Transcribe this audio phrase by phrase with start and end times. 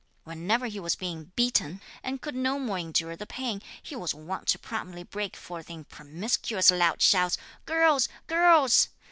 [0.23, 4.47] Whenever he was being beaten, and could no more endure the pain, he was wont
[4.47, 8.09] to promptly break forth in promiscuous loud shouts, 'Girls!
[8.25, 8.89] girls!'